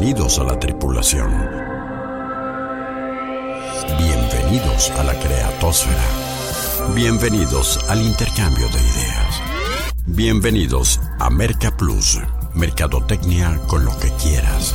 [0.00, 1.28] Bienvenidos a la tripulación.
[3.98, 6.94] Bienvenidos a la creatosfera.
[6.94, 9.42] Bienvenidos al intercambio de ideas.
[10.06, 12.20] Bienvenidos a Merca Plus,
[12.54, 14.72] Mercadotecnia con lo que quieras.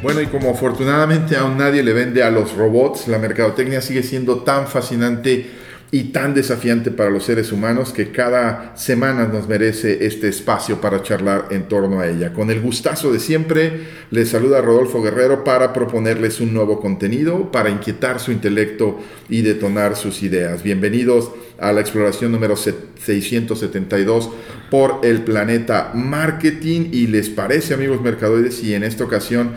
[0.00, 4.44] Bueno, y como afortunadamente aún nadie le vende a los robots, la mercadotecnia sigue siendo
[4.44, 5.61] tan fascinante
[5.94, 11.02] y tan desafiante para los seres humanos que cada semana nos merece este espacio para
[11.02, 12.32] charlar en torno a ella.
[12.32, 17.68] Con el gustazo de siempre, les saluda Rodolfo Guerrero para proponerles un nuevo contenido, para
[17.68, 20.62] inquietar su intelecto y detonar sus ideas.
[20.62, 24.30] Bienvenidos a la exploración número 672
[24.70, 29.50] por el planeta marketing y les parece amigos mercadoides y en esta ocasión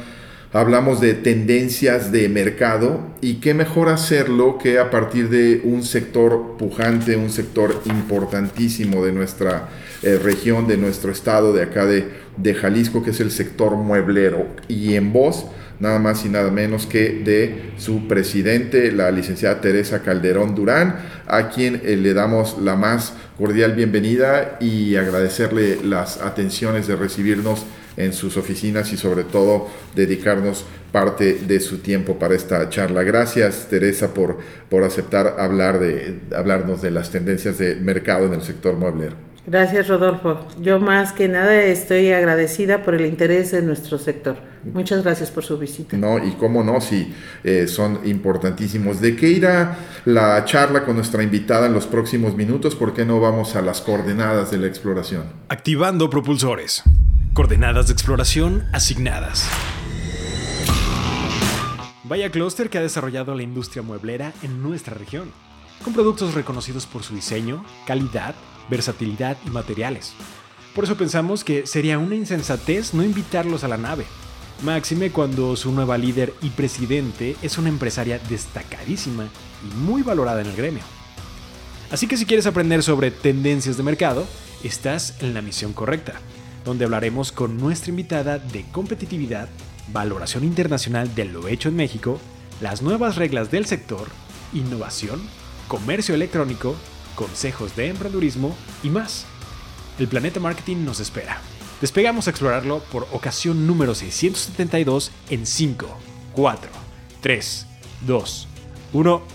[0.56, 6.56] hablamos de tendencias de mercado y qué mejor hacerlo que a partir de un sector
[6.58, 9.68] pujante, un sector importantísimo de nuestra
[10.02, 14.48] eh, región, de nuestro estado, de acá de, de Jalisco, que es el sector mueblero.
[14.70, 15.46] Y en voz,
[15.82, 21.50] nada más y nada menos que de su presidente, la licenciada Teresa Calderón Durán, a
[21.50, 27.66] quien eh, le damos la más cordial bienvenida y agradecerle las atenciones de recibirnos
[27.98, 33.04] en sus oficinas y sobre todo dedicarnos parte de su tiempo para esta charla.
[33.04, 34.38] Gracias Teresa por,
[34.70, 39.16] por aceptar hablar de, hablarnos de las tendencias de mercado en el sector mueblero.
[39.48, 40.40] Gracias Rodolfo.
[40.60, 44.38] Yo más que nada estoy agradecida por el interés de nuestro sector.
[44.64, 45.96] Muchas gracias por su visita.
[45.96, 49.00] No, y cómo no, si eh, son importantísimos.
[49.02, 52.76] ¿De qué irá la charla con nuestra invitada en los próximos minutos?
[52.76, 55.26] ¿Por qué no vamos a las coordenadas de la exploración?
[55.50, 56.82] Activando propulsores.
[57.36, 59.50] Coordenadas de exploración asignadas.
[62.06, 65.34] Vaya clúster que ha desarrollado la industria mueblera en nuestra región,
[65.84, 68.36] con productos reconocidos por su diseño, calidad,
[68.70, 70.14] versatilidad y materiales.
[70.74, 74.06] Por eso pensamos que sería una insensatez no invitarlos a la nave,
[74.64, 79.28] máxime cuando su nueva líder y presidente es una empresaria destacadísima
[79.62, 80.84] y muy valorada en el gremio.
[81.92, 84.26] Así que si quieres aprender sobre tendencias de mercado,
[84.64, 86.22] estás en la misión correcta
[86.66, 89.48] donde hablaremos con nuestra invitada de competitividad,
[89.94, 92.20] valoración internacional de lo hecho en México,
[92.60, 94.08] las nuevas reglas del sector,
[94.52, 95.22] innovación,
[95.68, 96.76] comercio electrónico,
[97.16, 99.26] consejos de emprendurismo y más.
[100.00, 101.40] El planeta marketing nos espera.
[101.80, 105.88] Despegamos a explorarlo por ocasión número 672 en 5,
[106.34, 106.70] 4,
[107.22, 107.68] 3,
[108.08, 108.48] 2,
[108.94, 109.35] 1.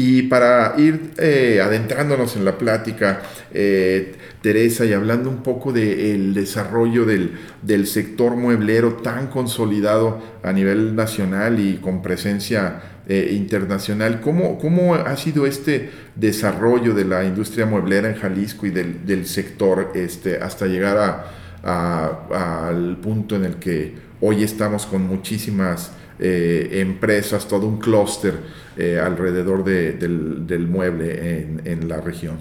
[0.00, 3.20] Y para ir eh, adentrándonos en la plática,
[3.52, 10.94] eh, Teresa, y hablando un poco del desarrollo del, sector mueblero tan consolidado a nivel
[10.94, 17.66] nacional y con presencia eh, internacional, ¿cómo, ¿cómo, ha sido este desarrollo de la industria
[17.66, 21.26] mueblera en Jalisco y del, sector este, hasta llegar
[21.64, 28.34] al punto en el que hoy estamos con muchísimas empresas, todo un clúster
[28.76, 32.36] eh, alrededor del, mueble en, la región.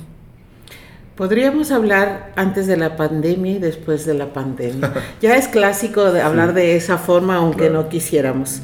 [1.16, 4.94] Podríamos hablar antes de la pandemia y después de la pandemia.
[5.22, 8.62] ya es clásico de hablar de esa forma, aunque no quisiéramos.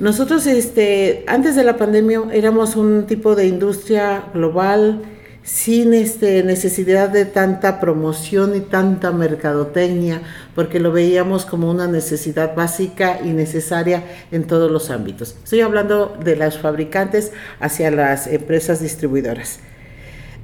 [0.00, 5.02] Nosotros, este, antes de la pandemia, éramos un tipo de industria global
[5.42, 10.22] sin este, necesidad de tanta promoción y tanta mercadotecnia,
[10.54, 15.36] porque lo veíamos como una necesidad básica y necesaria en todos los ámbitos.
[15.42, 19.58] Estoy hablando de las fabricantes hacia las empresas distribuidoras.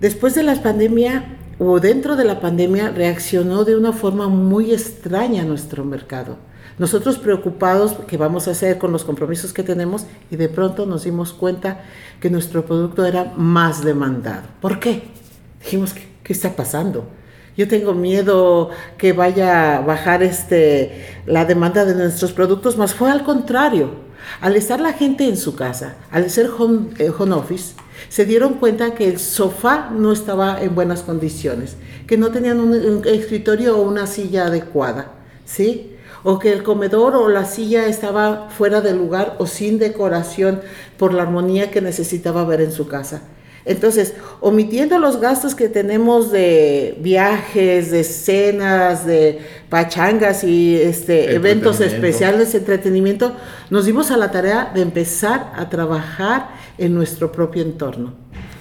[0.00, 5.44] Después de la pandemia o dentro de la pandemia reaccionó de una forma muy extraña
[5.44, 6.38] nuestro mercado
[6.78, 11.04] nosotros preocupados qué vamos a hacer con los compromisos que tenemos y de pronto nos
[11.04, 11.84] dimos cuenta
[12.20, 14.42] que nuestro producto era más demandado.
[14.60, 15.02] ¿Por qué?
[15.60, 17.06] Dijimos, ¿qué, qué está pasando?
[17.56, 23.10] Yo tengo miedo que vaya a bajar este, la demanda de nuestros productos, más fue
[23.10, 24.06] al contrario.
[24.40, 27.74] Al estar la gente en su casa, al ser home, eh, home office,
[28.08, 31.76] se dieron cuenta que el sofá no estaba en buenas condiciones,
[32.06, 35.12] que no tenían un, un escritorio o una silla adecuada,
[35.44, 35.96] ¿sí?
[36.22, 40.60] O que el comedor o la silla estaba fuera de lugar o sin decoración
[40.96, 43.22] por la armonía que necesitaba ver en su casa.
[43.64, 51.80] Entonces, omitiendo los gastos que tenemos de viajes, de cenas, de pachangas y este, eventos
[51.80, 53.34] especiales, entretenimiento,
[53.68, 56.48] nos dimos a la tarea de empezar a trabajar
[56.78, 58.14] en nuestro propio entorno.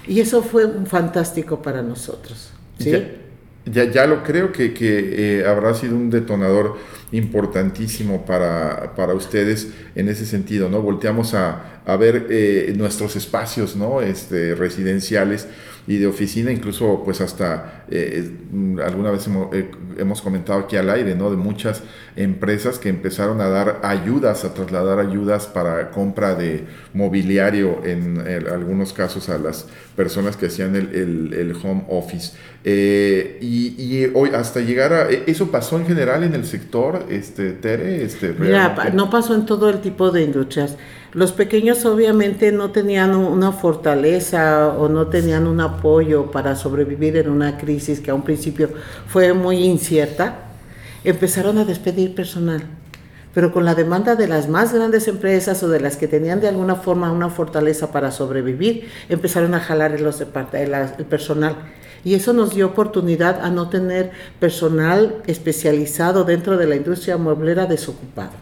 [0.06, 2.50] Y eso fue fantástico para nosotros.
[2.78, 2.92] ¿sí?
[3.66, 6.78] Ya, ya lo creo que, que eh, habrá sido un detonador
[7.12, 10.82] importantísimo para, para, ustedes en ese sentido, ¿no?
[10.82, 14.02] Volteamos a, a ver eh, nuestros espacios, ¿no?
[14.02, 15.48] Este, residenciales
[15.86, 18.30] y de oficina, incluso pues hasta eh,
[18.84, 19.70] alguna vez hemos, eh,
[20.22, 21.30] comentado aquí al aire, ¿no?
[21.30, 21.82] De muchas
[22.14, 28.20] empresas que empezaron a dar ayudas, a trasladar ayudas para compra de mobiliario en,
[28.52, 29.66] algunos casos a las
[29.96, 32.36] personas que hacían el, el home office.
[32.64, 35.08] Eh, y, y, hoy hasta llegar a...
[35.08, 38.04] ¿Eso pasó en general en el sector, este, Tere?
[38.04, 40.76] Este, Mira, no pasó en todo el tipo de industrias.
[41.12, 47.30] Los pequeños obviamente no tenían una fortaleza o no tenían un apoyo para sobrevivir en
[47.30, 48.70] una crisis que a un principio
[49.06, 50.40] fue muy incierta.
[51.04, 52.62] Empezaron a despedir personal,
[53.32, 56.48] pero con la demanda de las más grandes empresas o de las que tenían de
[56.48, 61.56] alguna forma una fortaleza para sobrevivir, empezaron a jalar el personal.
[62.08, 67.66] Y eso nos dio oportunidad a no tener personal especializado dentro de la industria mueblera
[67.66, 68.32] desocupado.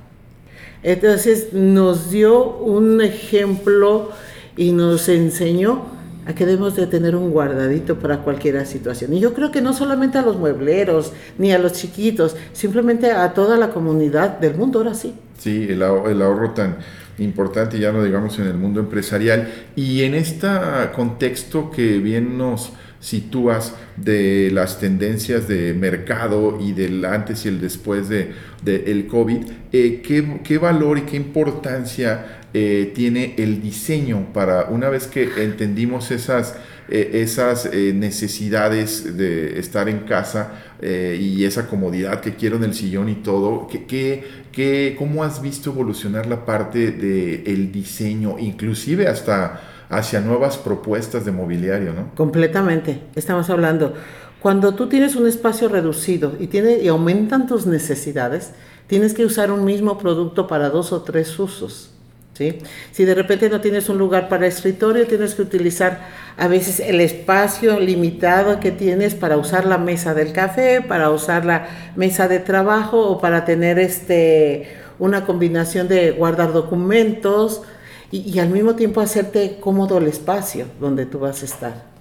[0.85, 4.13] Entonces nos dio un ejemplo
[4.57, 5.83] y nos enseñó
[6.27, 9.13] a que debemos de tener un guardadito para cualquier situación.
[9.15, 13.35] Y yo creo que no solamente a los muebleros, ni a los chiquitos, simplemente a
[13.35, 15.13] toda la comunidad del mundo, ahora sí.
[15.39, 16.77] Sí, el, el ahorro tan
[17.19, 19.49] importante, ya no digamos en el mundo empresarial.
[19.75, 20.47] Y en este
[20.95, 22.71] contexto que bien nos
[23.07, 28.33] sitúas de las tendencias de mercado y del antes y el después de,
[28.67, 35.07] el COVID, eh, ¿qué, valor y qué importancia eh, tiene el diseño para una vez
[35.07, 36.57] que entendimos esas,
[36.89, 43.09] eh, esas necesidades de estar en casa y esa comodidad que quiero en el sillón
[43.09, 50.21] y todo, ¿qué, qué, cómo has visto evolucionar la parte del diseño, inclusive hasta hacia
[50.21, 52.15] nuevas propuestas de mobiliario, ¿no?
[52.15, 53.03] Completamente.
[53.15, 53.95] Estamos hablando,
[54.41, 58.53] cuando tú tienes un espacio reducido y, tiene, y aumentan tus necesidades,
[58.87, 61.91] tienes que usar un mismo producto para dos o tres usos.
[62.35, 62.59] ¿sí?
[62.93, 66.07] Si de repente no tienes un lugar para escritorio, tienes que utilizar
[66.37, 71.45] a veces el espacio limitado que tienes para usar la mesa del café, para usar
[71.45, 71.67] la
[71.97, 74.69] mesa de trabajo o para tener este,
[74.99, 77.63] una combinación de guardar documentos
[78.11, 81.97] y, al mismo tiempo hacerte cómodo el espacio donde tú vas a estar.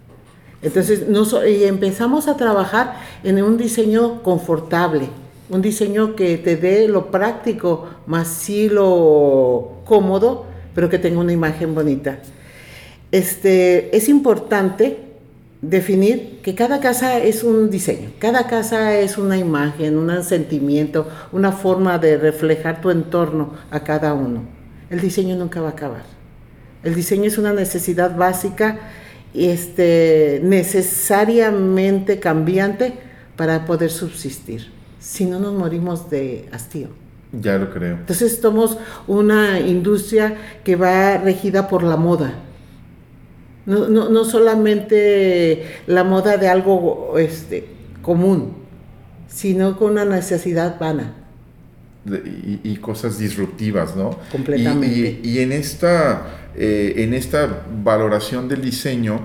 [0.62, 5.10] Entonces, no y empezamos a trabajar en un diseño confortable,
[5.50, 11.34] un diseño que te dé lo práctico, más sí lo cómodo, pero que tenga una
[11.34, 12.19] imagen bonita.
[13.12, 15.00] Este, es importante
[15.62, 21.52] definir que cada casa es un diseño, cada casa es una imagen, un sentimiento, una
[21.52, 24.55] forma de reflejar tu entorno a cada uno
[24.90, 26.04] el diseño nunca va a acabar.
[26.84, 28.78] El diseño es una necesidad básica,
[29.34, 32.94] este, necesariamente cambiante
[33.36, 34.72] para poder subsistir.
[35.00, 36.90] Si no, nos morimos de hastío.
[37.32, 37.96] Ya lo creo.
[37.96, 38.78] Entonces somos
[39.08, 42.36] una industria que va regida por la moda.
[43.66, 47.68] No, no, solamente la moda de algo este,
[48.04, 48.54] común,
[49.28, 51.25] sino con una necesidad vana
[52.06, 54.19] y, cosas disruptivas, ¿no?
[54.31, 55.19] Completamente.
[55.24, 59.22] Y, en, esta, eh, en esta valoración del diseño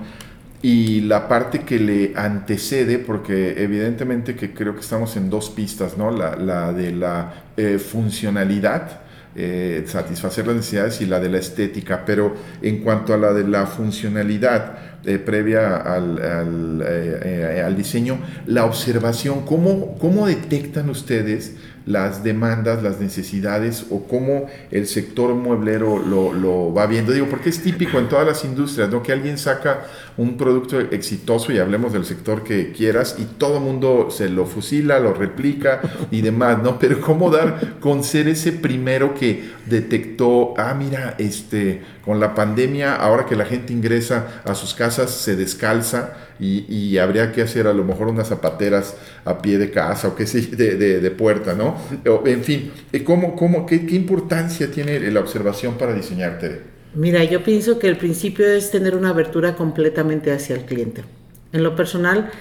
[0.63, 5.97] y la parte que le antecede, porque evidentemente que creo que estamos en dos pistas,
[5.97, 6.11] ¿no?
[6.11, 9.01] La, de la eh, funcionalidad,
[9.35, 13.47] eh, satisfacer las necesidades y la de la estética, pero en cuanto a la de
[13.47, 14.89] la funcionalidad,
[15.25, 24.03] previa al, al, diseño, la observación, ¿cómo, ¿cómo detectan ustedes las demandas, las necesidades o
[24.07, 27.11] cómo el sector mueblero lo, va viendo.
[27.11, 29.01] Digo, porque es típico en todas las industrias, ¿no?
[29.01, 29.81] Que alguien saca
[30.17, 34.45] un producto exitoso y hablemos del sector que quieras y todo el mundo se lo
[34.45, 36.79] fusila, lo replica y demás, ¿no?
[36.79, 42.95] Pero cómo dar con ser ese primero que detectó, ah, mira, este, con la pandemia,
[42.95, 47.73] ahora que la gente ingresa a sus casas, se descalza y, habría que hacer a
[47.73, 51.77] lo mejor unas zapateras a pie de casa o qué sé, de, de, puerta, ¿no?
[52.25, 52.71] en fin,
[53.05, 56.70] ¿cómo, cómo, qué, qué, importancia tiene la observación para diseñarte?
[56.93, 61.03] Mira, yo pienso que el principio es tener una abertura completamente hacia el cliente.
[61.53, 62.31] En lo personal,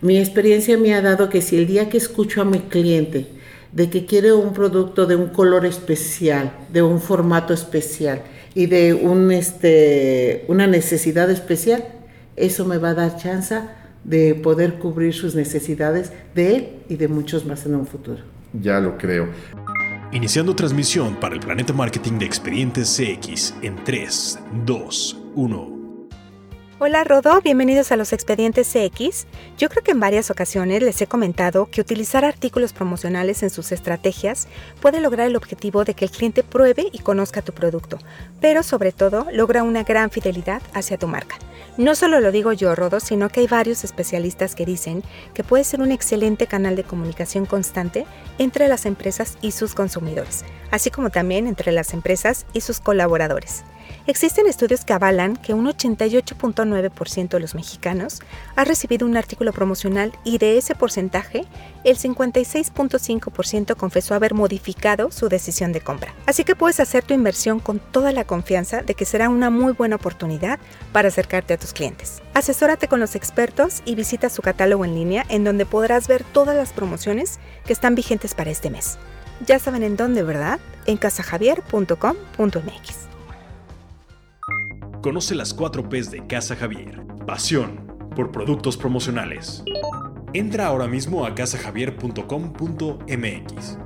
[0.00, 3.28] mi experiencia me ha dado que si el día que escucho a mi cliente
[3.72, 8.22] de que quiere un producto de un color especial, de un formato especial
[8.54, 11.84] y de un, este, una necesidad especial,
[12.34, 13.60] eso me va a dar chance
[14.02, 18.22] de poder cubrir sus necesidades de él y de muchos más en un futuro.
[18.52, 19.28] Ya lo creo.
[20.12, 25.79] Iniciando transmisión para el Planeta Marketing de Expedientes CX en 3, 2, 1.
[26.82, 29.26] Hola Rodo, bienvenidos a los expedientes CX.
[29.58, 33.70] Yo creo que en varias ocasiones les he comentado que utilizar artículos promocionales en sus
[33.70, 34.48] estrategias
[34.80, 37.98] puede lograr el objetivo de que el cliente pruebe y conozca tu producto,
[38.40, 41.36] pero sobre todo logra una gran fidelidad hacia tu marca.
[41.76, 45.02] No solo lo digo yo, Rodo, sino que hay varios especialistas que dicen
[45.34, 48.06] que puede ser un excelente canal de comunicación constante
[48.38, 53.64] entre las empresas y sus consumidores, así como también entre las empresas y sus colaboradores.
[54.10, 58.18] Existen estudios que avalan que un 88.9% de los mexicanos
[58.56, 61.44] ha recibido un artículo promocional y de ese porcentaje,
[61.84, 66.12] el 56.5% confesó haber modificado su decisión de compra.
[66.26, 69.74] Así que puedes hacer tu inversión con toda la confianza de que será una muy
[69.74, 70.58] buena oportunidad
[70.92, 72.20] para acercarte a tus clientes.
[72.34, 76.56] Asesórate con los expertos y visita su catálogo en línea en donde podrás ver todas
[76.56, 78.98] las promociones que están vigentes para este mes.
[79.46, 80.58] Ya saben en dónde, ¿verdad?
[80.86, 83.09] En casajavier.com.mx.
[85.02, 87.00] Conoce las 4 P's de Casa Javier.
[87.26, 89.64] Pasión por productos promocionales.
[90.34, 93.78] Entra ahora mismo a casajavier.com.mx.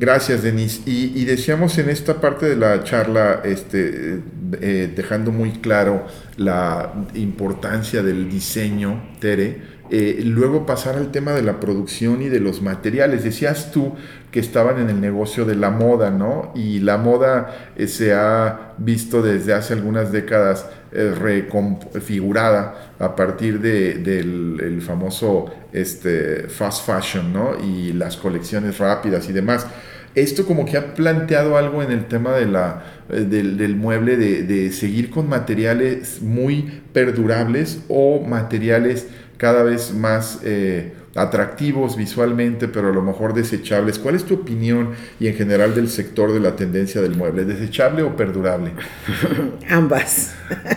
[0.00, 0.80] Gracias, Denise.
[0.86, 4.22] Y, decíamos en esta parte de la charla, este,
[4.60, 11.42] eh, dejando muy claro la importancia del diseño, Tere, eh, luego pasar al tema de
[11.42, 13.24] la producción y de los materiales.
[13.24, 13.94] Decías tú
[14.30, 16.52] que estaban en el negocio de la moda, ¿no?
[16.54, 24.82] Y la moda eh, se ha visto desde hace algunas décadas reconfigurada a partir del
[24.84, 27.52] famoso este, fast fashion, ¿no?
[27.64, 29.68] Y las colecciones rápidas y demás.
[30.14, 34.72] Esto como que ha planteado algo en el tema de la, del, mueble, de, de
[34.72, 39.06] seguir con materiales muy perdurables o materiales
[39.40, 43.98] cada vez más eh, atractivos visualmente, pero a lo mejor desechables.
[43.98, 47.44] ¿Cuál es tu opinión y en general del sector de la tendencia del mueble?
[47.44, 48.72] ¿Desechable o perdurable?
[49.70, 50.34] ambas.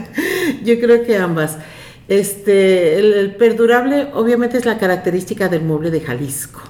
[0.64, 1.58] Yo creo que ambas.
[2.08, 6.62] Este, el, perdurable obviamente es la característica del mueble de Jalisco.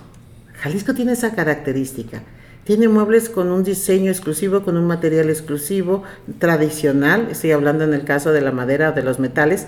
[0.61, 2.23] Jalisco tiene esa característica.
[2.63, 6.03] Tiene muebles con un diseño exclusivo, con un material exclusivo,
[6.39, 9.67] tradicional, estoy hablando en el caso de la madera, de los metales,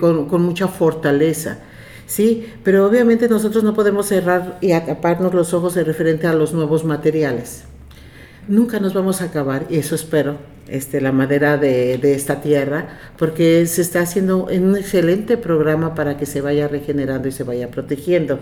[0.00, 1.58] con, mucha fortaleza.
[2.06, 6.52] Sí, pero obviamente nosotros no podemos cerrar y ataparnos los ojos en referente a los
[6.52, 7.64] nuevos materiales.
[8.48, 12.98] Nunca nos vamos a acabar, y eso espero, este, la madera de, de, esta tierra,
[13.16, 17.70] porque se está haciendo un excelente programa para que se vaya regenerando y se vaya
[17.70, 18.40] protegiendo.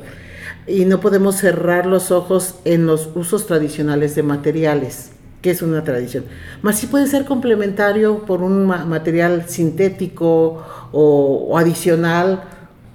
[0.67, 5.11] Y no podemos cerrar los ojos en los usos tradicionales de materiales
[5.47, 6.25] que es una tradición.
[6.63, 12.43] Más sí puede ser complementario por un material sintético o, adicional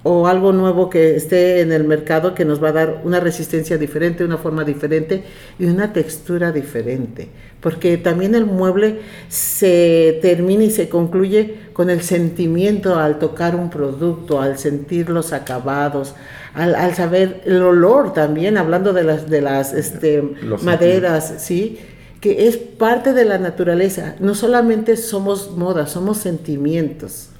[0.04, 3.78] o algo nuevo que esté en el mercado que nos va a dar una resistencia
[3.78, 5.22] diferente, una forma diferente
[5.58, 7.28] y una textura diferente.
[7.60, 13.70] Porque también el mueble se termina y se concluye con el sentimiento al tocar un
[13.70, 16.14] producto, al sentir los acabados,
[16.54, 20.22] al, saber el olor también, hablando de las, de las este,
[20.62, 21.78] maderas, ¿sí?
[22.20, 24.16] que es parte de la naturaleza.
[24.18, 27.31] No solamente somos moda, somos sentimientos.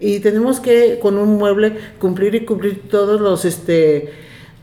[0.00, 4.12] Y tenemos que con un mueble cumplir y cumplir todos los este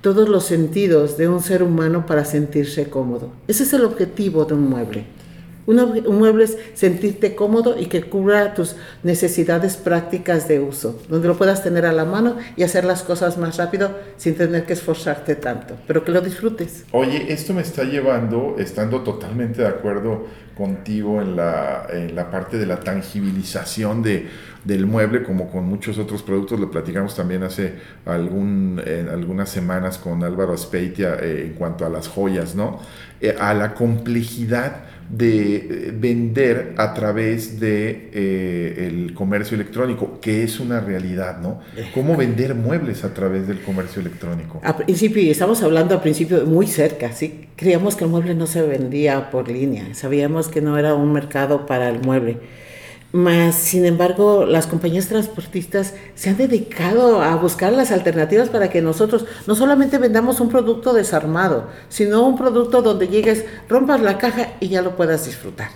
[0.02, 3.32] todos los sentidos de un ser humano para sentirse cómodo.
[3.48, 5.06] Ese es el objetivo de un mueble.
[5.68, 11.38] Un, mueble es sentirte cómodo y que cubra tus necesidades prácticas de uso, donde lo
[11.38, 15.36] puedas tener a la mano y hacer las cosas más rápido sin tener que esforzarte
[15.36, 16.86] tanto, pero que lo disfrutes.
[16.92, 20.26] Oye, esto me está llevando, estando totalmente de acuerdo
[20.58, 24.28] contigo en la, en la parte de la tangibilización de,
[24.64, 27.74] del mueble, como con muchos otros productos, lo platicamos también hace
[28.06, 32.80] algún, algunas semanas con Álvaro Speitia eh, en cuanto a las joyas, ¿no?
[33.20, 40.60] Eh, a la complejidad de vender a través de eh, el comercio electrónico, que es
[40.60, 41.60] una realidad, ¿no?
[41.94, 44.62] ¿Cómo vender muebles a través del comercio electrónico?
[44.64, 47.48] A principio, y estamos hablando a principio muy cerca, ¿sí?
[47.58, 51.66] Creíamos que el mueble no se vendía por línea, sabíamos que no era un mercado
[51.66, 52.38] para el mueble
[53.12, 58.82] más, sin embargo, las compañías transportistas se han dedicado a buscar las alternativas para que
[58.82, 64.54] nosotros no solamente vendamos un producto desarmado, sino un producto donde llegues, rompas la caja
[64.62, 65.70] y ya lo puedas disfrutar.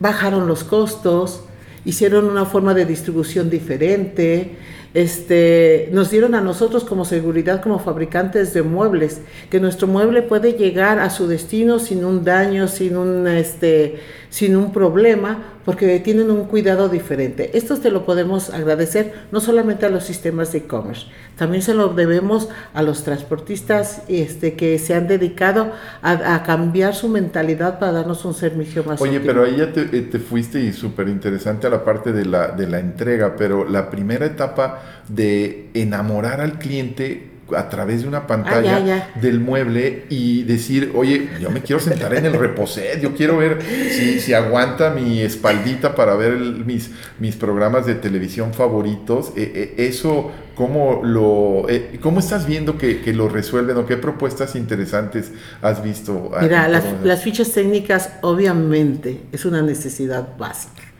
[0.00, 1.44] Bajaron los costos,
[1.84, 4.56] hicieron una forma de distribución diferente,
[4.94, 10.52] este, nos dieron a nosotros como seguridad, como fabricantes de muebles, que nuestro mueble puede
[10.52, 16.30] llegar a su destino sin un daño, sin un, este, sin un problema, porque tienen
[16.30, 17.56] un cuidado diferente.
[17.56, 21.88] Esto te lo podemos agradecer no solamente a los sistemas de e-commerce, también se lo
[21.88, 28.24] debemos a los transportistas este, que se han dedicado a, cambiar su mentalidad para darnos
[28.24, 31.70] un servicio más Oye, pero ahí ya te, eh, te fuiste y súper interesante a
[31.70, 37.31] la parte de la, de la entrega, pero la primera etapa de enamorar al cliente
[37.56, 42.14] a través de una pantalla ah, del mueble y decir, oye, yo me quiero sentar
[42.14, 47.36] en el reposet, yo quiero ver si, si aguanta mi espaldita para ver mis, mis
[47.36, 49.32] programas de televisión favoritos.
[49.36, 53.96] Eh, eh, eso, ¿cómo, lo, eh, ¿cómo estás viendo que, que, lo resuelven o qué
[53.96, 56.30] propuestas interesantes has visto?
[56.40, 60.91] Mira, las, las fichas técnicas obviamente es una necesidad básica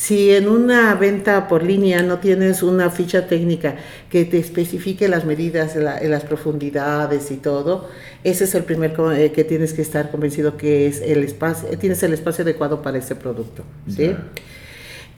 [0.00, 3.76] si en una venta por línea no tienes una ficha técnica
[4.08, 7.86] que te especifique las medidas, las profundidades y todo,
[8.24, 12.02] ese es el primer eh, que tienes que estar convencido que es el espacio, tienes
[12.02, 13.62] el espacio adecuado para ese producto.
[13.94, 14.16] ¿sí?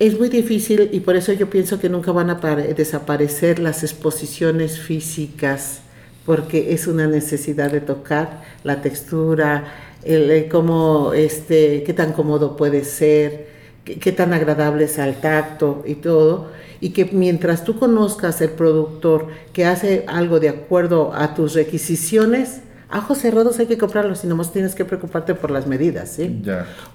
[0.00, 2.34] Es muy difícil y por eso yo pienso que nunca van a
[2.76, 5.82] desaparecer las exposiciones físicas
[6.26, 9.62] porque es una necesidad de tocar la textura,
[10.02, 13.52] el, cómo, este, qué tan cómodo puede ser,
[13.84, 19.28] qué, tan agradable es al tacto y todo, y que mientras tú conozcas el productor
[19.52, 24.52] que hace algo de acuerdo a tus requisiciones, ajos cerrados hay que comprarlos y nomás
[24.52, 26.42] tienes que preocuparte por las medidas, ¿sí?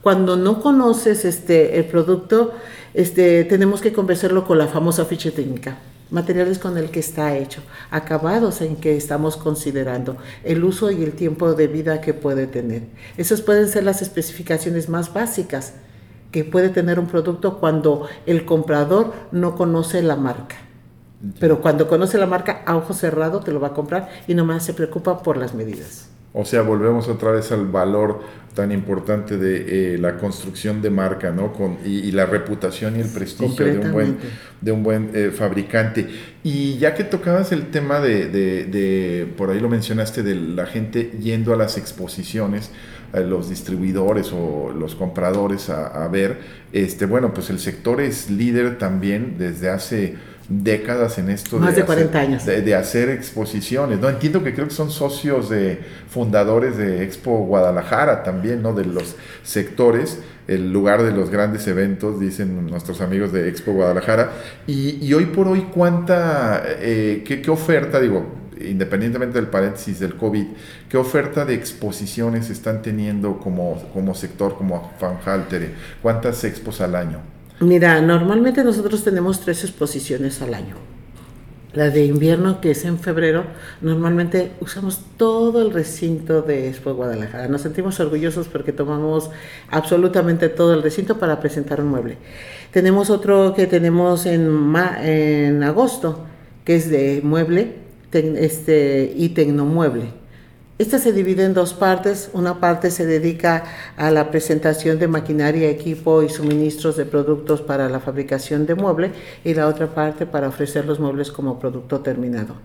[0.01, 2.53] Cuando no conoces este el producto,
[2.93, 5.77] este tenemos que convencerlo con la famosa ficha técnica
[6.09, 11.11] materiales con el que está hecho, acabados en que estamos considerando, el uso y el
[11.11, 12.83] tiempo de vida que puede tener.
[13.17, 15.73] Esas pueden ser las especificaciones más básicas
[16.31, 20.55] que puede tener un producto cuando el comprador no conoce la marca.
[21.39, 24.63] Pero cuando conoce la marca, a ojo cerrado te lo va a comprar y nomás
[24.63, 26.09] se preocupa por las medidas.
[26.33, 28.19] O sea, volvemos otra vez al valor
[28.53, 31.53] tan importante de eh, la construcción de marca, ¿no?
[31.53, 34.17] Con, y, la reputación y el prestigio de un buen,
[34.61, 36.07] de un buen eh, fabricante.
[36.43, 41.11] Y ya que tocabas el tema de, de, por ahí lo mencionaste, de la gente
[41.19, 42.71] yendo a las exposiciones,
[43.13, 46.39] los distribuidores o los compradores a, ver,
[46.73, 50.15] este, bueno, pues el sector es líder también desde hace
[50.49, 52.45] décadas en esto Más de, 40 años.
[52.45, 53.99] De, hacer exposiciones.
[53.99, 58.73] No entiendo que creo que son socios de fundadores de Expo Guadalajara también, ¿no?
[58.73, 64.31] De los sectores, el lugar de los grandes eventos, dicen nuestros amigos de Expo Guadalajara.
[64.67, 70.45] Y, hoy por hoy, ¿cuánta, eh, qué, qué oferta, digo, independientemente del paréntesis del COVID,
[70.89, 75.73] ¿qué oferta de exposiciones están teniendo como, como sector, como Fanhalter?
[76.01, 77.19] ¿Cuántas expos al año?
[77.59, 80.75] Mira, normalmente nosotros tenemos tres exposiciones al año.
[81.73, 83.43] La de invierno, que es en febrero,
[83.81, 87.47] normalmente usamos todo el recinto de Expo Guadalajara.
[87.47, 89.29] Nos sentimos orgullosos porque tomamos
[89.69, 92.17] absolutamente todo el recinto para presentar un mueble.
[92.71, 96.25] Tenemos otro que tenemos en, en agosto,
[96.63, 97.75] que es de mueble,
[98.11, 100.27] este, y Tecnomueble.
[100.79, 102.29] Esta se divide en dos partes.
[102.33, 103.63] Una parte se dedica
[103.97, 109.11] a la presentación de maquinaria, equipo y suministros de productos para la fabricación de mueble
[109.43, 112.55] y la otra parte para ofrecer los muebles como producto terminado.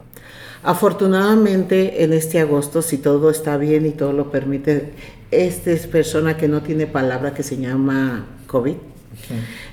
[0.62, 4.92] Afortunadamente en este agosto, si todo está bien y todo lo permite,
[5.30, 8.76] esta es persona que no tiene palabra que se llama COVID.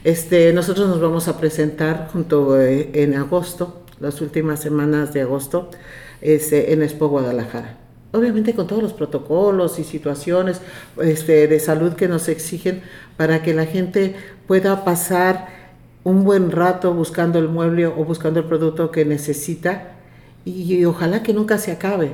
[0.05, 5.69] Este, nosotros nos vamos a presentar junto eh, en agosto, las últimas semanas de agosto,
[6.21, 7.77] este, en Expo Guadalajara.
[8.11, 10.61] Obviamente con todos los protocolos y situaciones
[11.01, 12.81] este, de salud que nos exigen
[13.17, 14.15] para que la gente
[14.47, 15.47] pueda pasar
[16.03, 19.91] un buen rato buscando el mueble o buscando el producto que necesita
[20.45, 22.11] y, ojalá que nunca se acabe,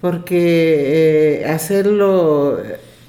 [0.00, 2.60] porque eh, hacerlo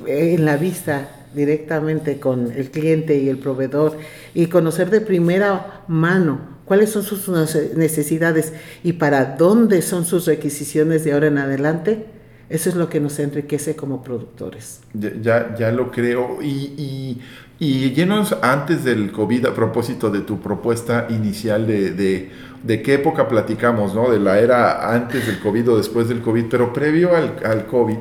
[0.05, 3.97] eh, en la vista directamente con el cliente y el proveedor
[4.33, 6.39] y conocer de primera mano
[6.71, 7.27] cuáles son sus
[7.75, 12.05] necesidades y para dónde son sus requisiciones de ahora en adelante,
[12.47, 14.79] eso es lo que nos enriquece como productores.
[14.93, 16.41] Ya, ya, lo creo.
[16.41, 17.19] Y,
[17.59, 22.29] y, llenos antes del COVID, a propósito de tu propuesta inicial de,
[22.63, 24.09] de, qué época platicamos, ¿no?
[24.09, 27.97] De la era antes del COVID o después del COVID, pero previo al, al COVID,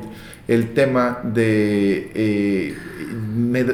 [0.47, 2.09] el tema de...
[2.15, 2.77] Eh,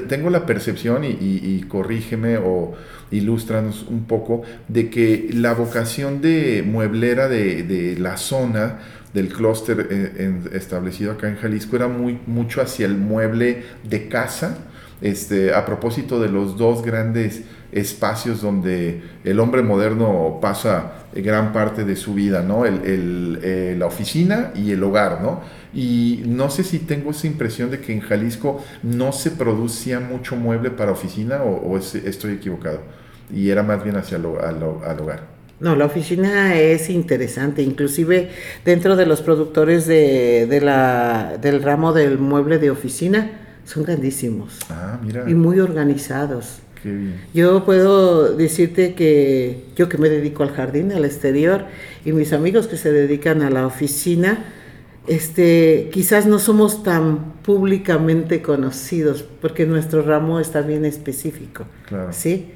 [0.10, 2.74] tengo la percepción, y, y, corrígeme o
[3.12, 8.80] ilústranos un poco, de que la vocación de mueblera de, de la zona
[9.14, 14.58] del clúster eh, establecido acá en Jalisco era muy, mucho hacia el mueble de casa.
[15.02, 21.84] Este, a propósito de los dos grandes espacios donde el hombre moderno pasa gran parte
[21.84, 22.64] de su vida, ¿no?
[22.66, 25.42] Eh, la oficina y el hogar, ¿no?
[25.74, 30.36] Y no sé si tengo esa impresión de que en Jalisco no se producía mucho
[30.36, 32.82] mueble para oficina o, estoy equivocado.
[33.32, 35.38] Y era más bien hacia el hogar.
[35.60, 38.30] No, la oficina es interesante, inclusive
[38.64, 40.46] dentro de los productores de,
[41.42, 44.60] del ramo del mueble de oficina, son grandísimos.
[44.70, 45.30] Ah, mira.
[45.30, 46.60] Y muy organizados.
[46.82, 47.22] Qué bien.
[47.34, 51.66] Yo puedo decirte que yo que me dedico al jardín, al exterior,
[52.06, 54.46] y mis amigos que se dedican a la oficina,
[55.08, 61.66] este, quizás no somos tan públicamente conocidos, porque nuestro ramo está bien específico.
[61.88, 62.14] Claro.
[62.14, 62.52] ¿sí?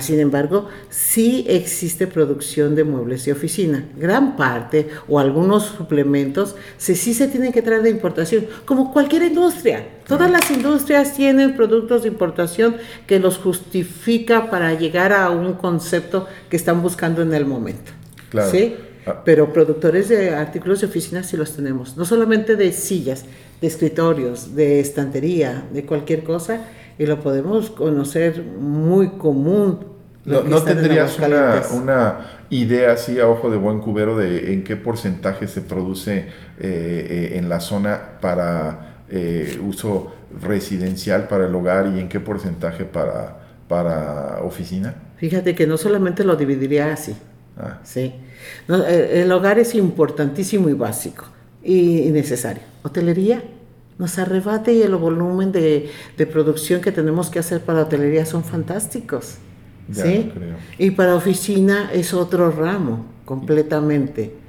[0.00, 3.84] Sin embargo, sí existe producción de muebles de oficina.
[3.96, 9.24] Gran parte o algunos suplementos sí, sí se tienen que traer de importación, como cualquier
[9.24, 9.88] industria.
[10.06, 12.76] Todas las industrias tienen productos de importación
[13.08, 17.90] que los justifica para llegar a un concepto que están buscando en el momento.
[18.30, 18.50] Claro.
[18.50, 18.76] ¿sí?
[19.04, 19.22] Ah.
[19.24, 23.24] Pero productores de artículos de oficina sí los tenemos, no solamente de sillas,
[23.60, 26.66] de escritorios, de estantería, de cualquier cosa
[26.98, 29.92] y lo podemos conocer muy común.
[30.24, 31.18] ¿No, tendrías
[31.72, 36.26] una, idea así a ojo de buen cubero de en qué porcentaje se produce eh,
[36.60, 42.84] eh, en la zona para eh, uso residencial para el hogar y en qué porcentaje
[42.84, 44.94] para, para oficina?
[45.16, 47.16] Fíjate que no solamente lo dividiría así.
[47.58, 47.80] Ah.
[47.82, 48.14] Sí.
[48.68, 51.24] el hogar es importantísimo y básico
[51.64, 52.62] y necesario.
[52.82, 53.42] Hotelería,
[53.98, 55.90] nos arrebate y el volumen de,
[56.32, 59.36] producción que tenemos que hacer para hotelería son fantásticos.
[59.92, 60.32] ¿sí?
[60.78, 64.42] Y para oficina es otro ramo, completamente.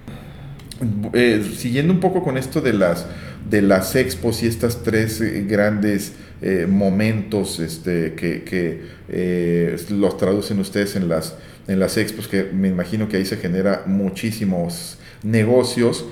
[1.14, 3.06] Eh, siguiendo un poco con esto de las,
[3.50, 10.60] de las expos y estas tres eh, grandes eh, momentos este, que, que los traducen
[10.60, 11.36] ustedes en las,
[11.68, 16.06] en las expos, que me imagino que ahí se genera muchísimos negocios,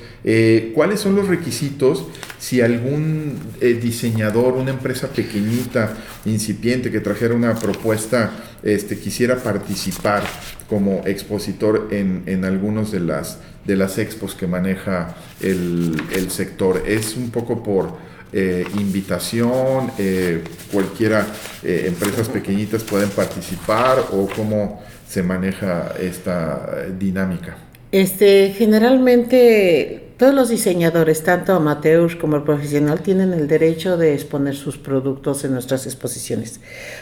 [0.74, 2.06] ¿cuáles son los requisitos
[2.42, 8.32] si algún eh, diseñador, una empresa pequeñita, incipiente, que trajera una propuesta,
[8.64, 10.24] este, quisiera participar
[10.68, 16.02] como expositor en, en algunos de las, de las expos que maneja el,
[16.32, 16.82] sector?
[16.88, 17.96] ¿Es un poco por
[18.34, 19.92] eh, invitación?
[20.72, 21.28] ¿Cualquiera,
[21.62, 27.56] empresas pequeñitas pueden participar o cómo se maneja esta dinámica?
[27.92, 34.78] Este, generalmente todos los diseñadores, tanto amateurs como profesional, tienen el derecho de exponer sus
[34.78, 36.60] productos en nuestras exposiciones.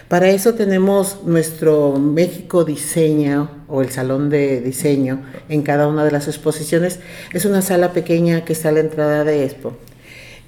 [0.08, 6.12] Para eso tenemos nuestro México Diseño o el Salón de Diseño en cada una de
[6.12, 7.02] las exposiciones.
[7.34, 9.74] Es una sala pequeña que está a la entrada de Expo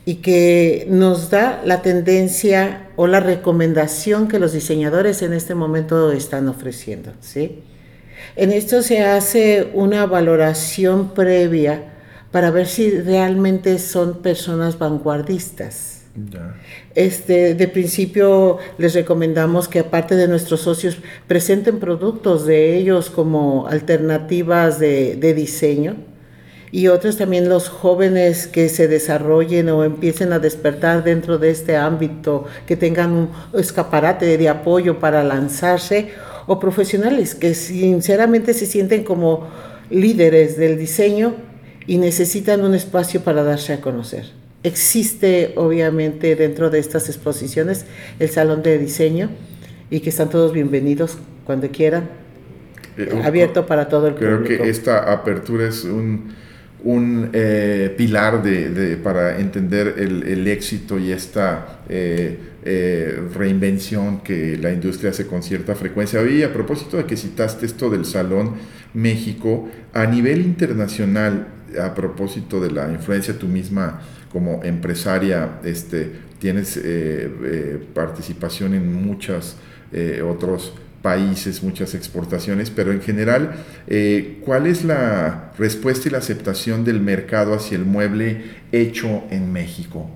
[0.05, 6.13] y que nos da la tendencia o la recomendación que los diseñadores en este momento
[6.13, 7.63] están ofreciendo, ¿sí?
[8.37, 11.91] En esto se hace una valoración previa
[12.31, 16.01] para ver si realmente son personas vanguardistas.
[16.93, 23.67] Este, de principio les recomendamos que aparte de nuestros socios presenten productos de ellos como
[23.67, 25.95] alternativas de, diseño
[26.69, 31.77] y otros también los jóvenes que se desarrollen o empiecen a despertar dentro de este
[31.77, 36.09] ámbito, que tengan un escaparate de apoyo para lanzarse
[36.47, 39.47] o profesionales que sinceramente se sienten como
[39.89, 41.50] líderes del diseño
[41.87, 44.25] y necesitan un espacio para darse a conocer.
[44.63, 47.85] Existe obviamente dentro de estas exposiciones
[48.19, 49.29] el salón de diseño
[49.89, 52.09] y que están todos bienvenidos cuando quieran,
[52.97, 54.43] eh, abierto para todo el público.
[54.45, 56.33] Creo que esta apertura es un,
[56.83, 61.81] un eh, pilar de, para entender el, el, éxito y esta...
[61.89, 66.23] Eh, eh, reinvención que la industria hace con cierta frecuencia.
[66.23, 68.53] Y a propósito de que citaste esto del Salón
[68.93, 71.47] México, a nivel internacional,
[71.79, 78.93] a propósito de la influencia tú misma como empresaria, este, tienes eh, eh, participación en
[79.05, 79.57] muchos
[80.25, 83.55] otros países, muchas exportaciones, pero en general,
[84.45, 90.09] ¿cuál es la respuesta y la aceptación del mercado hacia el mueble hecho en México?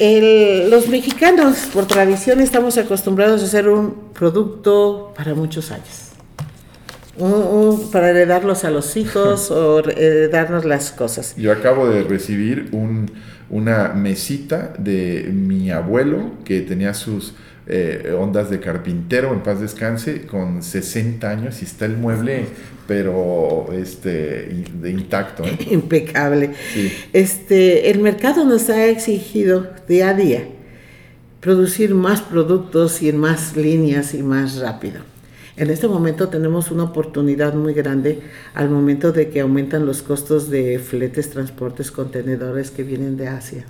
[0.00, 6.09] los mexicanos, por tradición, estamos acostumbrados a hacer un producto para muchos años.
[7.92, 11.34] Para heredarlos a los hijos o heredarnos las cosas.
[11.36, 12.70] Yo acabo de recibir
[13.48, 17.34] una mesita de mi abuelo que tenía sus
[17.66, 22.46] eh, ondas de carpintero, en paz descanse, con 60 años y está el mueble,
[22.88, 25.44] pero este, de intacto.
[25.44, 25.56] ¿eh?
[25.70, 26.50] Impecable.
[27.12, 30.42] Este, el mercado nos ha exigido día a día
[31.40, 35.00] producir más productos y en más líneas y más rápido.
[35.56, 38.20] En este momento tenemos una oportunidad muy grande
[38.54, 43.64] al momento de que aumentan los costos de fletes, transportes, contenedores que vienen de Asia.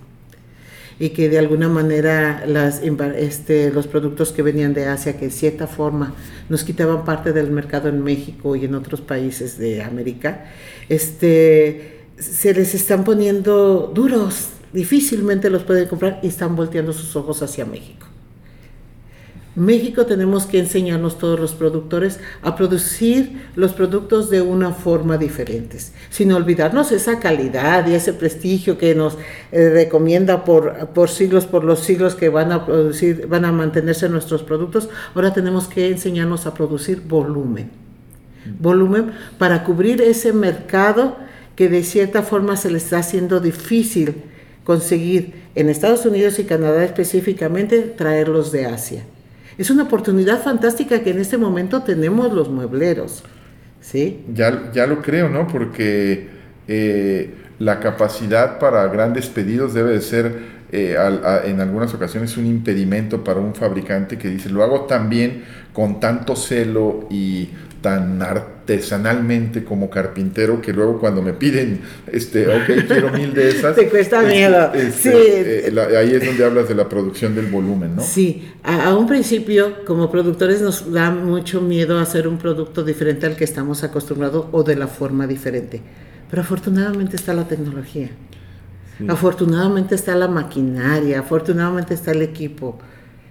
[0.99, 5.31] Y que de alguna manera las, este, los productos que venían de Asia, que de
[5.31, 6.15] cierta forma
[6.51, 10.45] nos quitaban parte del mercado en México y en otros países de América,
[10.91, 17.43] este, se les están poniendo duros, difícilmente los pueden comprar y están volteando sus ojos
[17.43, 18.10] hacia México.
[19.61, 25.77] México tenemos que enseñarnos todos los productores a producir los productos de una forma diferente,
[26.09, 29.19] sin olvidarnos esa calidad y ese prestigio que nos
[29.53, 34.09] eh, recomienda por, por siglos, por los siglos que van a producir, van a mantenerse
[34.09, 34.89] nuestros productos.
[35.15, 37.71] Ahora tenemos que enseñarnos a producir volumen,
[38.59, 41.19] volumen para cubrir ese mercado
[41.55, 44.23] que de cierta forma se le está haciendo difícil
[44.65, 49.05] conseguir en Estados Unidos y Canadá específicamente traerlos de Asia.
[49.59, 53.23] Es una oportunidad fantástica que en este momento tenemos los muebleros.
[53.81, 54.25] ¿sí?
[54.33, 55.47] Ya, ya lo creo, ¿no?
[55.47, 56.29] Porque
[56.69, 60.97] eh, la capacidad para grandes pedidos debe de ser eh,
[61.45, 66.01] en algunas ocasiones un impedimento para un fabricante que dice, lo hago tan bien, con
[66.01, 73.11] tanto celo y tan artesanalmente como carpintero que luego cuando me piden, este, ok, quiero
[73.11, 73.75] mil de esas.
[73.77, 74.73] Te cuesta este, miedo.
[74.75, 75.11] Este, sí.
[75.13, 78.03] Eh, ahí es donde hablas de la producción del volumen, ¿no?
[78.03, 83.37] Sí, a, un principio como productores nos da mucho miedo hacer un producto diferente al
[83.37, 85.81] que estamos acostumbrados o de la forma diferente.
[86.29, 88.11] Pero afortunadamente está la tecnología.
[89.09, 92.79] Afortunadamente está la maquinaria, afortunadamente está el equipo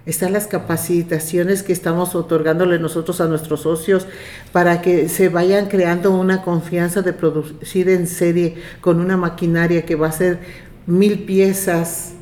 [0.06, 4.06] están las capacitaciones que estamos otorgándole nosotros a nuestros socios
[4.52, 9.96] para que se vayan creando una confianza de producir en serie con una maquinaria que
[9.96, 10.38] va a ser
[10.86, 12.14] mil piezas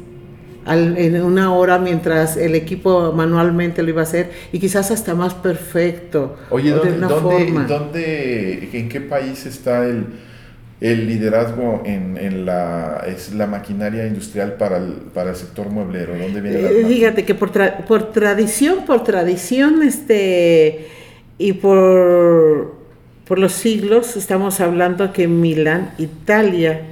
[0.67, 5.33] en una hora mientras el equipo manualmente lo iba a hacer y quizás hasta más
[5.33, 6.37] perfecto.
[6.51, 10.05] Oye, ¿dónde, ¿en qué país está el,
[10.81, 16.17] el liderazgo en, en, la, es la maquinaria industrial para el, para el sector mueblero?
[16.17, 17.51] ¿Dónde viene eh, Fíjate que por,
[17.87, 20.87] por tradición, por tradición, este,
[21.37, 22.75] y por,
[23.27, 26.83] por los siglos, estamos hablando que Milán, Italia,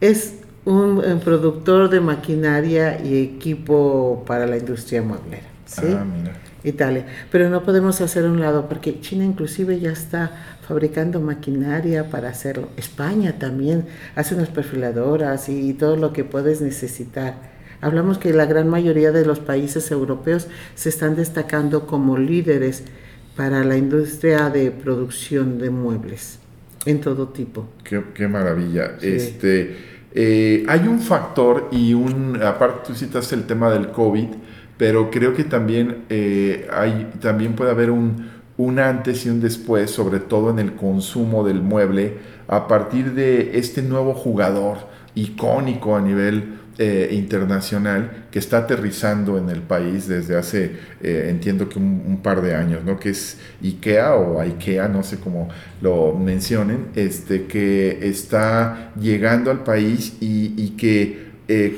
[0.00, 5.48] es un, productor de maquinaria y equipo para la industria mueblera.
[5.64, 5.86] ¿sí?
[5.86, 6.34] Ah, mira.
[6.64, 7.06] Italia.
[7.30, 12.68] Pero no podemos hacer un lado porque China inclusive ya está fabricando maquinaria para hacerlo.
[12.76, 17.36] España también hace unas perfiladoras y todo lo que puedes necesitar.
[17.80, 22.84] Hablamos que la gran mayoría de los países europeos se están destacando como líderes
[23.34, 26.38] para la industria de producción de muebles
[26.84, 27.68] en todo tipo.
[27.82, 28.96] Qué, maravilla.
[29.00, 29.76] Este,
[30.12, 34.28] eh, hay un factor y un, aparte tú citas el tema del COVID,
[34.76, 39.90] pero creo que también, eh, hay, también puede haber un, un antes y un después,
[39.90, 42.18] sobre todo en el consumo del mueble,
[42.48, 44.78] a partir de este nuevo jugador
[45.14, 51.68] icónico a nivel eh, internacional que está aterrizando en el país desde hace, eh, entiendo
[51.68, 52.98] que un, par de años, ¿no?
[52.98, 55.48] que es IKEA o IKEA, no sé cómo
[55.80, 61.28] lo mencionen, este, que está llegando al país y, que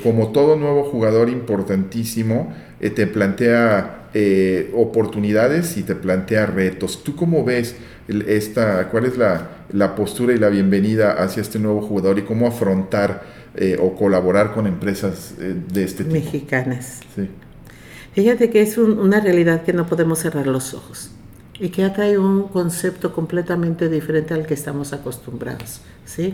[0.03, 7.03] como todo nuevo jugador importantísimo, eh, te plantea eh, oportunidades y te plantea retos.
[7.03, 7.75] ¿Tú cómo ves
[8.27, 13.23] esta, cuál es la, postura y la bienvenida hacia este nuevo jugador y cómo afrontar
[13.55, 16.15] eh, o colaborar con empresas de este tipo?
[16.15, 16.99] Mexicanas.
[17.15, 17.29] Sí.
[18.13, 21.11] Fíjate que es una realidad que no podemos cerrar los ojos
[21.61, 26.33] y que atrae un concepto completamente diferente al que estamos acostumbrados, ¿sí?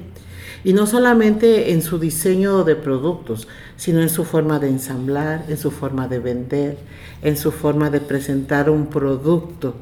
[0.64, 5.58] Y no solamente en su diseño de productos, sino en su forma de ensamblar, en
[5.58, 6.78] su forma de vender,
[7.22, 9.76] en su forma de presentar un producto.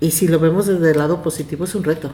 [0.00, 2.10] Y si lo vemos desde el lado positivo, es un reto.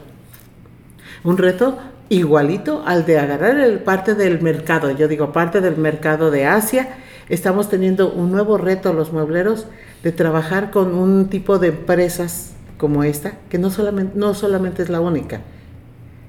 [1.23, 6.29] Un reto igualito al de agarrar el parte del mercado, yo digo parte del mercado
[6.29, 6.97] de Asia,
[7.29, 9.67] estamos teniendo un nuevo reto los muebleros
[10.03, 14.89] de trabajar con un tipo de empresas como esta, que no solamente, no solamente es
[14.89, 15.41] la única,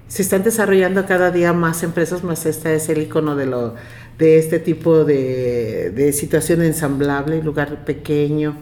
[0.06, 3.74] se están desarrollando cada día más empresas, más esta es el icono de, lo,
[4.18, 8.54] de este tipo de, de situación ensamblable, lugar pequeño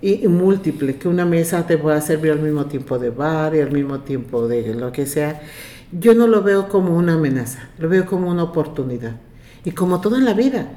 [0.00, 3.72] y, múltiple, que una mesa te pueda servir al mismo tiempo de bar y al
[3.72, 5.42] mismo tiempo de lo que sea.
[5.90, 9.16] Yo no lo veo como una amenaza, lo veo como una oportunidad.
[9.64, 10.68] Y como todo en la vida,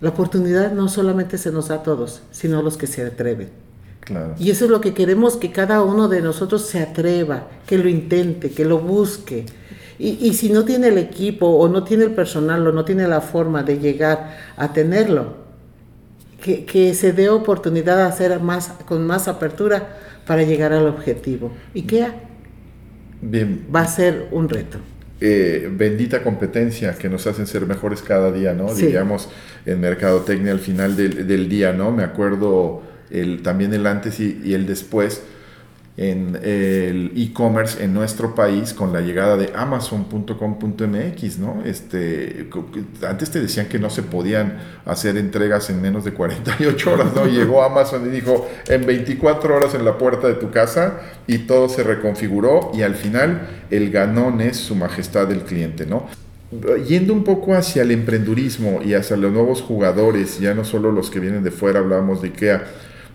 [0.00, 3.50] la oportunidad no solamente se nos da a todos, sino a los que se atreven.
[4.38, 7.88] Y eso es lo que queremos que cada uno de nosotros se atreva, que lo
[7.88, 9.44] intente, que lo busque.
[9.98, 13.20] Y, si no tiene el equipo o no tiene el personal o no tiene la
[13.20, 15.34] forma de llegar a tenerlo,
[16.40, 21.50] que, se dé oportunidad de hacer más, con más apertura para llegar al objetivo.
[21.74, 22.06] ¿Y qué
[23.20, 23.66] Bien.
[23.74, 24.78] va a ser un reto?
[25.20, 28.72] Eh, bendita competencia que nos hacen ser mejores cada día, ¿no?
[28.72, 29.28] Diríamos
[29.66, 31.90] en Mercadotecnia al final del, día, ¿no?
[31.90, 35.22] Me acuerdo el, también el antes y el después
[35.98, 41.62] en el e-commerce en nuestro país con la llegada de amazon.com.mx, ¿no?
[41.64, 42.48] Este,
[43.06, 47.26] antes te decían que no se podían hacer entregas en menos de 48 horas, ¿no?
[47.26, 51.68] Llegó Amazon y dijo, en 24 horas en la puerta de tu casa y todo
[51.68, 56.06] se reconfiguró y al final el ganón es su majestad el cliente, ¿no?
[56.86, 61.10] Yendo un poco hacia el emprendurismo y hacia los nuevos jugadores, ya no solo los
[61.10, 62.64] que vienen de fuera, hablábamos de IKEA,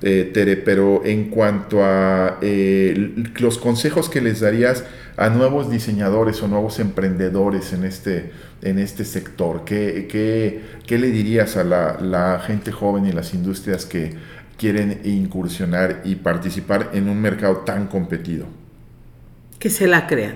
[0.06, 4.84] eh, Tere, pero en cuanto a eh, los consejos que les darías
[5.16, 10.08] a nuevos diseñadores o nuevos emprendedores en este, en este sector, ¿qué,
[10.86, 14.14] qué, le dirías a la, la, gente joven y las industrias que
[14.58, 18.46] quieren incursionar y participar en un mercado tan competido?
[19.58, 20.36] Que se la crean.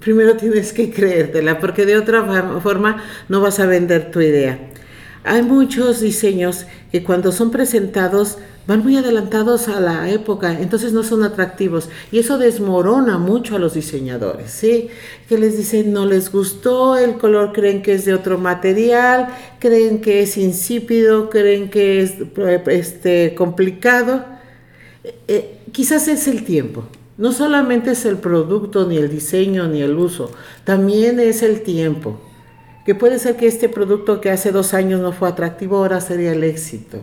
[0.00, 2.24] Primero tienes que creértela, porque de otra
[2.60, 4.71] forma no vas a vender tu idea.
[5.24, 11.04] Hay muchos diseños que cuando son presentados van muy adelantados a la época, entonces no
[11.04, 14.88] son atractivos y eso desmorona mucho a los diseñadores, ¿sí?
[15.28, 19.28] Que les dicen no les gustó el color, creen que es de otro material,
[19.60, 22.14] creen que es insípido, creen que es
[22.66, 24.24] este, complicado.
[25.28, 26.84] Eh, quizás es el tiempo.
[27.18, 30.32] No solamente es el producto, ni el diseño, ni el uso,
[30.64, 32.20] también es el tiempo
[32.84, 36.32] que puede ser que este producto que hace dos años no fue atractivo, ahora sería
[36.32, 36.98] el éxito.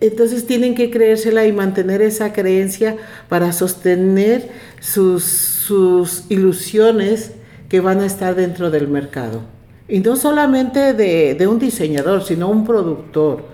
[0.00, 2.96] Entonces tienen que creérsela y mantener esa creencia
[3.28, 4.48] para sostener
[4.80, 7.32] sus, sus ilusiones
[7.68, 9.42] que van a estar dentro del mercado.
[9.88, 13.44] Y no solamente de, de un diseñador, sino un productor.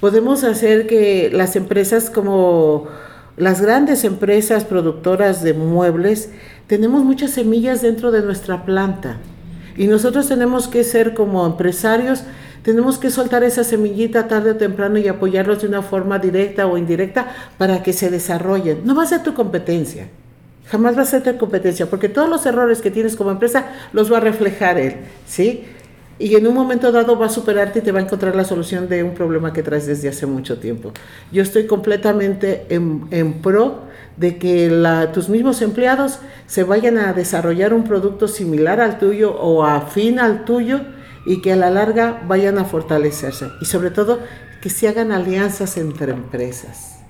[0.00, 2.88] Podemos hacer que las empresas como
[3.36, 6.30] las grandes empresas productoras de muebles,
[6.68, 9.18] tenemos muchas semillas dentro de nuestra planta.
[9.76, 12.24] Y nosotros tenemos que ser como empresarios,
[12.62, 16.78] tenemos que soltar esa semillita tarde o temprano y apoyarlos de una forma directa o
[16.78, 18.82] indirecta para que se desarrollen.
[18.84, 20.08] No va a ser tu competencia.
[20.66, 24.10] Jamás va a ser tu competencia, porque todos los errores que tienes como empresa los
[24.10, 25.64] va a reflejar él, ¿sí?
[26.18, 28.88] Y en un momento dado va a superarte y te va a encontrar la solución
[28.88, 30.92] de un problema que traes desde hace mucho tiempo.
[31.32, 33.82] Yo estoy completamente en, en pro
[34.16, 34.70] de que
[35.12, 40.44] tus mismos empleados se vayan a desarrollar un producto similar al tuyo o afín al
[40.44, 40.80] tuyo
[41.26, 43.50] y que a la larga vayan a fortalecerse.
[43.60, 44.20] Y sobre todo
[44.60, 47.00] que se hagan alianzas entre empresas.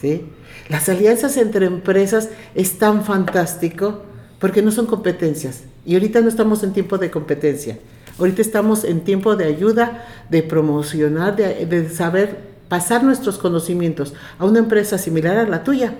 [0.00, 0.26] ¿sí?
[0.68, 4.02] Las alianzas entre empresas es tan fantástico
[4.38, 5.64] porque no son competencias.
[5.84, 7.78] Y ahorita no estamos en tiempo de competencia.
[8.18, 14.46] Ahorita estamos en tiempo de ayuda, de promocionar, de, de saber pasar nuestros conocimientos a
[14.46, 15.94] una empresa similar a la tuya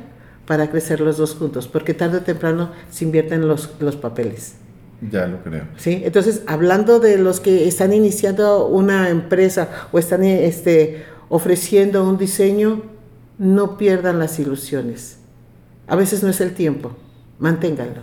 [0.46, 4.54] para crecer los dos juntos, porque tarde o temprano se invierten los, los papeles.
[5.10, 5.64] Ya lo creo.
[5.76, 12.16] Sí, entonces hablando de los que están iniciando una empresa o están este, ofreciendo un
[12.16, 12.82] diseño,
[13.38, 15.18] no pierdan las ilusiones.
[15.86, 16.96] A veces no es el tiempo,
[17.38, 18.02] manténganlo.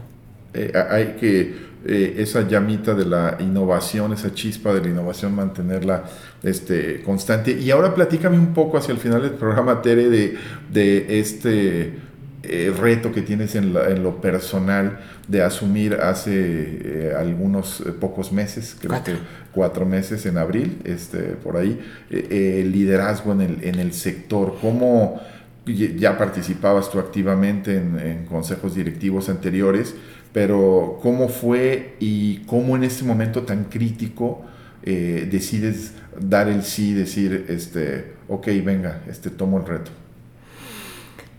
[0.54, 6.04] Eh, hay que eh, esa llamita de la innovación, esa chispa de la innovación, mantenerla
[6.44, 7.52] este, constante.
[7.52, 10.38] Y ahora platícame un poco hacia el final del programa, Tere, de,
[10.72, 12.11] de este
[12.44, 18.76] eh, reto que tienes en, lo personal de asumir hace eh, algunos eh, pocos meses,
[18.80, 19.14] creo cuatro.
[19.14, 19.20] que
[19.52, 25.22] cuatro meses en abril, este, por ahí, el liderazgo en el, en el sector, cómo
[25.68, 29.94] ya participabas tú activamente en, consejos directivos anteriores,
[30.34, 34.42] pero cómo fue y cómo en este momento tan crítico
[34.84, 39.92] decides dar el sí, decir, este, ok, venga, este, tomo el reto.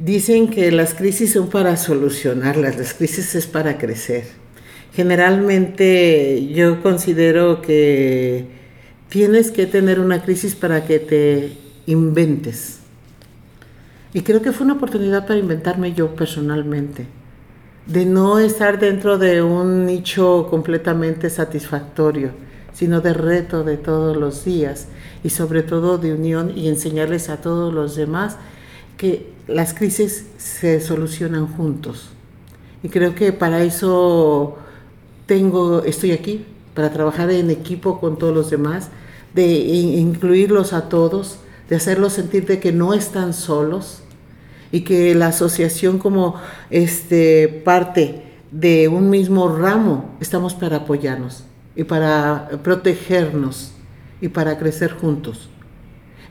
[0.04, 4.24] Dicen que las crisis son para solucionarlas, las crisis es para crecer.
[4.92, 8.46] Generalmente yo considero que
[9.08, 11.52] tienes que tener una crisis para que te
[11.86, 12.80] inventes.
[14.12, 17.06] Y creo que fue una oportunidad para inventarme yo personalmente,
[17.86, 22.32] de no estar dentro de un nicho completamente satisfactorio,
[22.72, 24.88] sino de reto de todos los días
[25.22, 28.36] y sobre todo de unión y enseñarles a todos los demás
[28.96, 32.11] que las crisis se solucionan juntos.
[32.83, 34.57] Y creo que para eso
[35.26, 38.88] tengo, estoy aquí, para trabajar en equipo con todos los demás,
[39.35, 44.03] de incluirlos a todos, de hacerlos sentir de que no están solos
[44.70, 46.36] y que la asociación como
[46.70, 53.72] este, parte de un mismo ramo estamos para apoyarnos y para protegernos
[54.20, 55.49] y para crecer juntos.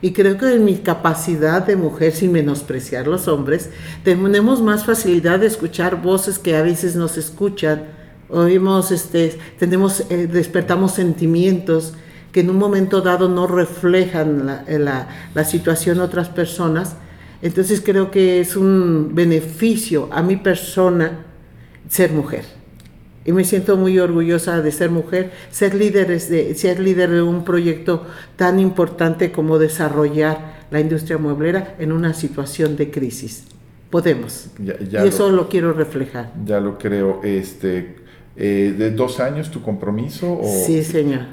[0.02, 3.70] Y creo que en mi capacidad de mujer, sin menospreciar los hombres,
[4.02, 7.84] tenemos más facilidad de escuchar voces que a veces nos escuchan.
[8.28, 11.94] Oímos, este, tenemos, eh, despertamos sentimientos
[12.32, 16.96] que en un momento dado no reflejan la, la, la situación de otras personas.
[17.40, 21.26] Entonces creo que es un beneficio a mi persona
[21.88, 22.61] ser mujer
[23.24, 27.44] y me siento muy orgullosa de ser mujer, ser, líderes de, ser líder de un
[27.44, 28.06] proyecto
[28.36, 33.44] tan importante como desarrollar la industria mueblera en una situación de crisis.
[33.90, 34.48] Podemos.
[34.58, 36.32] y eso lo, quiero reflejar.
[36.46, 37.20] Ya lo creo.
[37.22, 37.96] Este,
[38.34, 40.32] eh, ¿De dos años tu compromiso?
[40.32, 41.26] O, sí, señor.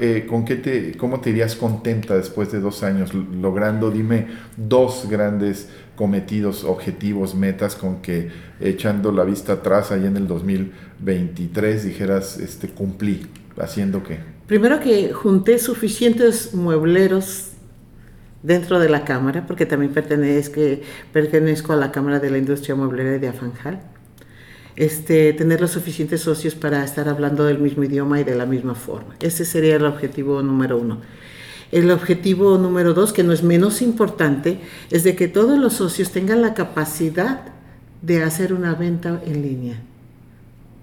[0.00, 4.26] Eh, ¿con qué te, ¿Cómo te irías contenta después de dos años logrando, dime,
[4.56, 8.30] dos grandes cometidos, objetivos, metas con que
[8.60, 13.26] echando la vista atrás ahí en el 2023 dijeras, este, cumplí,
[13.58, 14.18] haciendo qué?
[14.46, 17.52] Primero que junté suficientes muebleros
[18.42, 20.60] dentro de la Cámara, porque también pertenezco,
[21.12, 23.80] pertenezco a la Cámara de la Industria Mueblera de Afanjal.
[24.74, 28.74] Este, tener los suficientes socios para estar hablando del mismo idioma y de la misma
[28.74, 29.14] forma.
[29.20, 31.00] Ese sería el objetivo número uno.
[31.72, 34.60] El objetivo número dos, que no es menos importante,
[34.90, 37.42] es de que todos los socios tengan la capacidad
[38.00, 39.80] de hacer una venta en línea,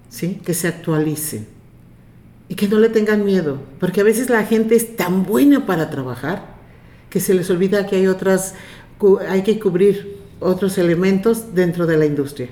[0.08, 0.40] ¿sí?
[0.44, 1.46] que se actualicen
[2.48, 5.90] y que no le tengan miedo, porque a veces la gente es tan buena para
[5.90, 6.56] trabajar
[7.08, 8.54] que se les olvida que hay otras,
[9.28, 12.48] hay que cubrir otros elementos dentro de la industria.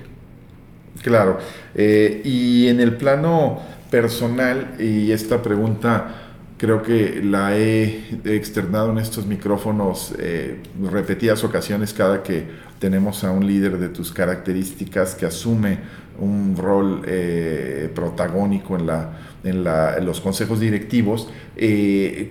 [1.01, 1.37] Claro,
[1.75, 3.59] eh, y en el plano
[3.89, 6.15] personal, y esta pregunta
[6.57, 10.61] creo que la he externado en estos micrófonos eh,
[10.91, 12.47] repetidas ocasiones cada que
[12.79, 15.79] tenemos a un líder de tus características que asume
[16.19, 19.13] un rol eh, protagónico en, la,
[19.45, 19.63] en,
[20.05, 21.29] los consejos directivos.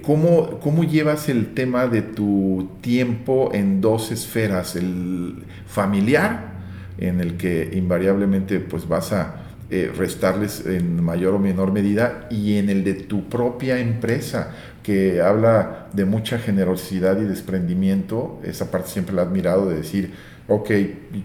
[0.03, 4.77] ¿cómo, ¿Cómo llevas el tema de tu tiempo en dos esferas?
[4.77, 6.58] El familiar,
[6.99, 12.57] en el que invariablemente pues vas a eh, restarles en mayor o menor medida y
[12.57, 18.41] en el de tu propia empresa, que habla de mucha generosidad y desprendimiento.
[18.45, 20.15] Esa parte siempre la he admirado de decir,
[20.49, 20.71] ok,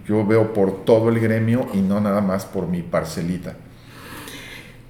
[0.06, 3.56] yo veo por todo el gremio y no nada más por mi parcelita.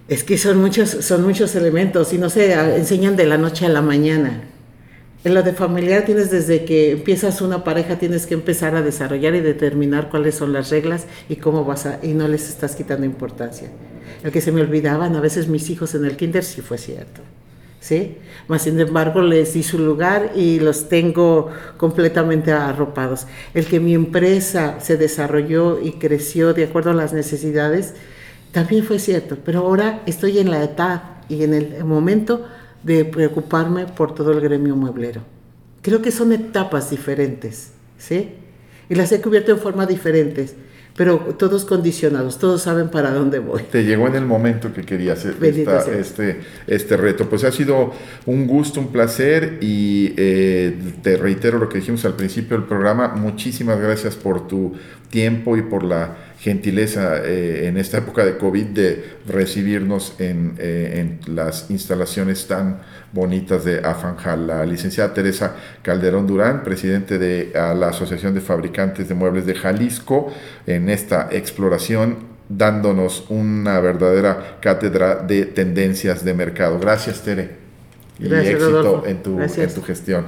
[0.07, 3.69] Es que son muchos, son muchos elementos y no se enseñan de la noche a
[3.69, 4.41] la mañana.
[5.23, 9.35] En lo de familiar tienes desde que empiezas una pareja, tienes que empezar a desarrollar
[9.35, 13.05] y determinar cuáles son las reglas y cómo vas a, y no les estás quitando
[13.05, 13.69] importancia.
[14.21, 17.21] El que se me olvidaban a veces mis hijos en el kinder sí fue cierto.
[17.79, 18.17] ¿Sí?
[18.47, 23.27] Mas sin embargo les di su lugar y los tengo completamente arropados.
[23.53, 27.93] El que mi empresa se desarrolló y creció de acuerdo a las necesidades
[28.53, 32.45] también fue cierto, pero ahora estoy en la etapa y en el momento
[32.83, 35.21] de preocuparme por todo el gremio mueblero.
[35.81, 38.35] Creo que son etapas diferentes, ¿sí?
[38.89, 40.55] Y las he cubierto en forma diferentes,
[40.95, 43.63] pero todos condicionados, todos saben para dónde voy.
[43.63, 47.27] Te llegó en el momento que querías este, este reto.
[47.27, 47.91] Pues ha sido
[48.25, 53.07] un gusto, un placer y eh, te reitero lo que dijimos al principio del programa.
[53.15, 54.73] Muchísimas gracias por tu
[55.09, 61.17] tiempo y por la gentileza eh, en esta época de COVID de recibirnos en, eh,
[61.25, 62.81] en, las instalaciones tan
[63.13, 64.47] bonitas de Afanjal.
[64.47, 70.33] La licenciada Teresa Calderón Durán, presidente de la Asociación de Fabricantes de Muebles de Jalisco,
[70.67, 76.77] en esta exploración dándonos una verdadera cátedra de tendencias de mercado.
[76.77, 77.51] Gracias, Tere.
[78.19, 80.25] Y éxito en tu, en tu gestión.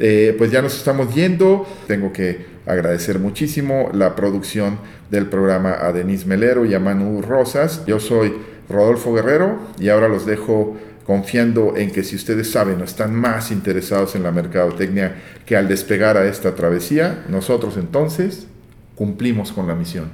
[0.00, 1.64] Eh, pues ya nos estamos yendo.
[1.86, 4.78] Tengo que agradecer muchísimo la producción
[5.10, 7.84] del programa a Denise Melero y a Manu Rosas.
[7.86, 8.34] Yo soy
[8.68, 13.50] Rodolfo Guerrero y ahora los dejo confiando en que si ustedes saben o están más
[13.50, 18.46] interesados en la mercadotecnia que al despegar a esta travesía, nosotros entonces
[18.94, 20.10] cumplimos con la misión.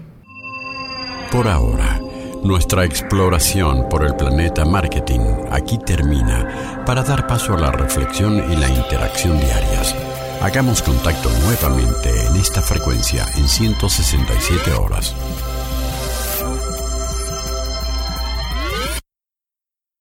[1.30, 2.00] Por ahora,
[2.42, 5.20] nuestra exploración por el planeta marketing
[5.50, 9.94] aquí termina para dar paso a la reflexión y la interacción diarias
[10.40, 15.14] Hagamos contacto nuevamente en esta frecuencia en 167 horas.